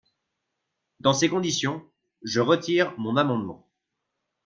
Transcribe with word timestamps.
Dans 0.99 1.13
ces 1.13 1.29
conditions, 1.29 1.87
je 2.23 2.39
retire 2.39 2.95
mon 2.97 3.17
amendement. 3.17 3.69